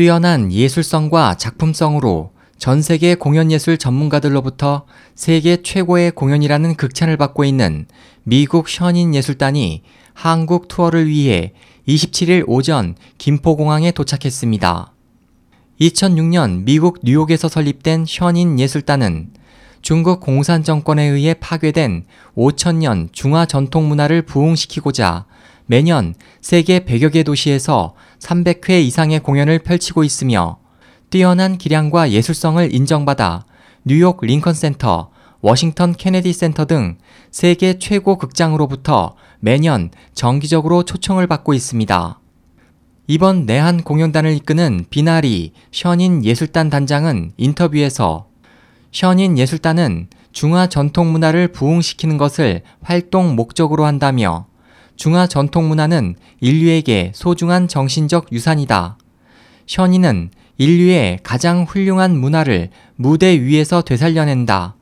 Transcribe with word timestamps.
뛰어난 0.00 0.50
예술성과 0.50 1.34
작품성으로 1.34 2.32
전 2.56 2.80
세계 2.80 3.14
공연예술 3.14 3.76
전문가들로부터 3.76 4.86
세계 5.14 5.60
최고의 5.60 6.12
공연이라는 6.12 6.76
극찬을 6.76 7.18
받고 7.18 7.44
있는 7.44 7.84
미국 8.22 8.70
션인 8.70 9.14
예술단이 9.14 9.82
한국 10.14 10.68
투어를 10.68 11.06
위해 11.06 11.52
27일 11.86 12.44
오전 12.46 12.94
김포공항에 13.18 13.90
도착했습니다. 13.90 14.94
2006년 15.82 16.64
미국 16.64 17.00
뉴욕에서 17.02 17.48
설립된 17.48 18.06
션인 18.06 18.58
예술단은 18.58 19.34
중국 19.82 20.20
공산 20.20 20.64
정권에 20.64 21.02
의해 21.02 21.34
파괴된 21.34 22.06
5천년 22.38 23.12
중화 23.12 23.44
전통 23.44 23.86
문화를 23.90 24.22
부흥시키고자 24.22 25.26
매년 25.70 26.16
세계 26.40 26.80
100여 26.80 27.12
개 27.12 27.22
도시에서 27.22 27.94
300회 28.18 28.82
이상의 28.82 29.20
공연을 29.20 29.60
펼치고 29.60 30.02
있으며 30.02 30.58
뛰어난 31.10 31.58
기량과 31.58 32.10
예술성을 32.10 32.74
인정받아 32.74 33.44
뉴욕 33.84 34.18
링컨 34.20 34.52
센터, 34.52 35.10
워싱턴 35.40 35.92
케네디 35.92 36.32
센터 36.32 36.64
등 36.64 36.98
세계 37.30 37.78
최고 37.78 38.18
극장으로부터 38.18 39.14
매년 39.38 39.92
정기적으로 40.12 40.82
초청을 40.82 41.28
받고 41.28 41.54
있습니다. 41.54 42.18
이번 43.06 43.46
내한 43.46 43.84
공연단을 43.84 44.32
이끄는 44.32 44.86
비나리 44.90 45.52
션윈 45.70 46.24
예술단 46.24 46.68
단장은 46.68 47.34
인터뷰에서 47.36 48.26
션윈 48.90 49.38
예술단은 49.38 50.08
중화 50.32 50.66
전통 50.66 51.12
문화를 51.12 51.52
부흥시키는 51.52 52.18
것을 52.18 52.62
활동 52.82 53.36
목적으로 53.36 53.84
한다며 53.84 54.49
중화 55.00 55.26
전통 55.26 55.66
문화는 55.66 56.14
인류에게 56.42 57.12
소중한 57.14 57.68
정신적 57.68 58.26
유산이다. 58.32 58.98
션인은 59.64 60.30
인류의 60.58 61.20
가장 61.22 61.64
훌륭한 61.64 62.18
문화를 62.18 62.68
무대 62.96 63.40
위에서 63.40 63.80
되살려낸다. 63.80 64.74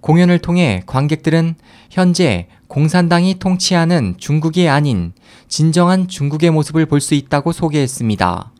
공연을 0.00 0.38
통해 0.38 0.82
관객들은 0.86 1.56
현재 1.90 2.46
공산당이 2.66 3.40
통치하는 3.40 4.14
중국이 4.16 4.70
아닌 4.70 5.12
진정한 5.48 6.08
중국의 6.08 6.50
모습을 6.50 6.86
볼 6.86 7.02
수 7.02 7.14
있다고 7.14 7.52
소개했습니다. 7.52 8.52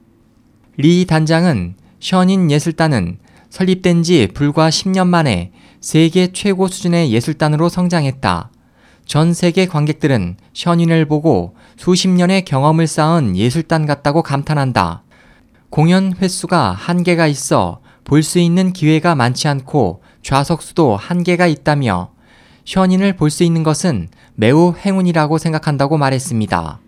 리 0.77 1.06
단장은 1.06 1.74
션인 2.00 2.50
예술단은 2.50 3.17
설립된 3.48 4.02
지 4.02 4.28
불과 4.34 4.69
10년 4.69 5.06
만에 5.06 5.52
세계 5.80 6.33
최고 6.33 6.69
수준의 6.69 7.12
예술단으로 7.12 7.70
성장했다. 7.70 8.50
전 9.06 9.34
세계 9.34 9.67
관객들은 9.67 10.36
션인을 10.53 11.06
보고 11.06 11.55
수십 11.77 12.08
년의 12.08 12.45
경험을 12.45 12.86
쌓은 12.86 13.36
예술단 13.36 13.86
같다고 13.86 14.22
감탄한다. 14.22 15.03
공연 15.70 16.14
횟수가 16.17 16.72
한계가 16.72 17.27
있어 17.27 17.80
볼 18.05 18.23
수 18.23 18.39
있는 18.39 18.73
기회가 18.73 19.14
많지 19.14 19.48
않고 19.48 20.03
좌석수도 20.23 20.97
한계가 20.97 21.47
있다며 21.47 22.11
션인을 22.64 23.17
볼 23.17 23.30
수 23.30 23.45
있는 23.45 23.62
것은 23.62 24.08
매우 24.34 24.75
행운이라고 24.77 25.39
생각한다고 25.39 25.98
말했습니다. 25.98 26.80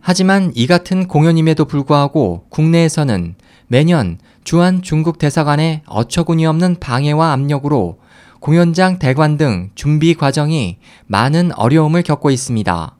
하지만 0.00 0.52
이 0.54 0.66
같은 0.66 1.08
공연임에도 1.08 1.64
불구하고 1.64 2.44
국내에서는 2.50 3.34
매년 3.68 4.18
주한 4.44 4.82
중국 4.82 5.18
대사관의 5.18 5.82
어처구니 5.86 6.46
없는 6.46 6.76
방해와 6.78 7.32
압력으로 7.32 7.98
공연장 8.40 8.98
대관 8.98 9.36
등 9.36 9.70
준비 9.74 10.14
과정이 10.14 10.78
많은 11.06 11.52
어려움을 11.52 12.02
겪고 12.02 12.30
있습니다. 12.30 12.96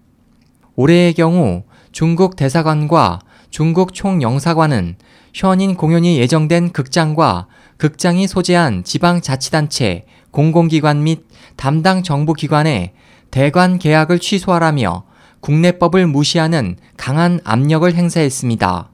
올해의 0.76 1.14
경우 1.14 1.64
중국 1.92 2.36
대사관과 2.36 3.20
중국 3.50 3.94
총영사관은 3.94 4.96
현인 5.32 5.76
공연이 5.76 6.18
예정된 6.18 6.72
극장과 6.72 7.46
극장이 7.78 8.26
소재한 8.26 8.84
지방자치단체, 8.84 10.06
공공기관 10.30 11.02
및 11.04 11.24
담당 11.56 12.02
정부기관에 12.02 12.94
대관 13.30 13.78
계약을 13.78 14.18
취소하라며 14.18 15.04
국내법을 15.40 16.06
무시하는 16.06 16.76
강한 16.96 17.40
압력을 17.44 17.92
행사했습니다. 17.94 18.90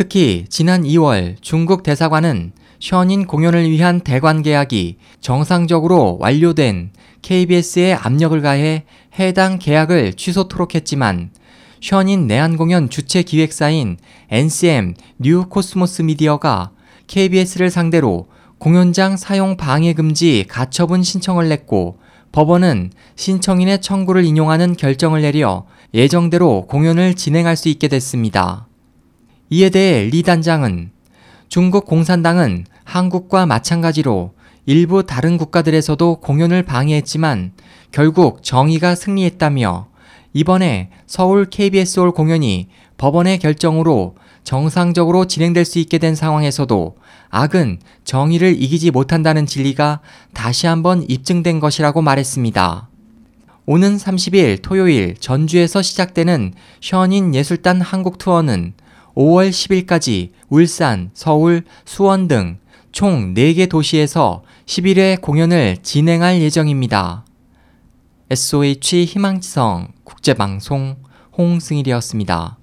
특히 0.00 0.46
지난 0.48 0.84
2월 0.84 1.36
중국 1.42 1.82
대사관은 1.82 2.52
션윈 2.78 3.26
공연을 3.26 3.68
위한 3.68 4.00
대관 4.00 4.40
계약이 4.40 4.96
정상적으로 5.20 6.16
완료된 6.18 6.92
KBS에 7.20 7.92
압력을 7.92 8.40
가해 8.40 8.84
해당 9.18 9.58
계약을 9.58 10.14
취소토록 10.14 10.74
했지만 10.74 11.32
션윈 11.82 12.26
내한 12.26 12.56
공연 12.56 12.88
주최 12.88 13.22
기획사인 13.22 13.98
NCM 14.30 14.94
뉴 15.18 15.44
코스모스 15.50 16.00
미디어가 16.00 16.70
KBS를 17.06 17.68
상대로 17.68 18.28
공연장 18.56 19.18
사용 19.18 19.58
방해 19.58 19.92
금지 19.92 20.46
가처분 20.48 21.02
신청을 21.02 21.50
냈고 21.50 21.98
법원은 22.32 22.90
신청인의 23.16 23.82
청구를 23.82 24.24
인용하는 24.24 24.76
결정을 24.76 25.20
내려 25.20 25.66
예정대로 25.92 26.66
공연을 26.68 27.16
진행할 27.16 27.54
수 27.54 27.68
있게 27.68 27.88
됐습니다. 27.88 28.69
이에 29.52 29.68
대해 29.68 30.04
리 30.04 30.22
단장은 30.22 30.90
중국 31.48 31.84
공산당은 31.84 32.66
한국과 32.84 33.46
마찬가지로 33.46 34.32
일부 34.64 35.04
다른 35.04 35.36
국가들에서도 35.36 36.20
공연을 36.20 36.62
방해했지만 36.62 37.50
결국 37.90 38.44
정의가 38.44 38.94
승리했다며 38.94 39.88
이번에 40.34 40.90
서울 41.08 41.46
KBS홀 41.46 42.12
공연이 42.12 42.68
법원의 42.96 43.40
결정으로 43.40 44.14
정상적으로 44.44 45.26
진행될 45.26 45.64
수 45.64 45.80
있게 45.80 45.98
된 45.98 46.14
상황에서도 46.14 46.96
악은 47.30 47.80
정의를 48.04 48.62
이기지 48.62 48.92
못한다는 48.92 49.46
진리가 49.46 50.00
다시 50.32 50.68
한번 50.68 51.04
입증된 51.08 51.58
것이라고 51.58 52.02
말했습니다. 52.02 52.88
오는 53.66 53.96
30일 53.96 54.62
토요일 54.62 55.16
전주에서 55.18 55.82
시작되는 55.82 56.54
션인 56.80 57.34
예술단 57.34 57.80
한국 57.80 58.18
투어는 58.18 58.74
5월 59.14 59.50
10일까지 59.50 60.30
울산, 60.48 61.10
서울, 61.14 61.64
수원 61.84 62.28
등 62.28 62.60
총 62.92 63.34
4개 63.34 63.68
도시에서 63.68 64.42
11회 64.66 65.20
공연을 65.20 65.78
진행할 65.82 66.40
예정입니다. 66.40 67.24
SOH 68.30 69.04
희망지성 69.04 69.92
국제방송 70.04 70.96
홍승일이었습니다. 71.36 72.59